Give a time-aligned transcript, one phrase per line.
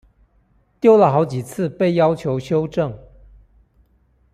[0.79, 2.97] 丟了好幾次被要求修正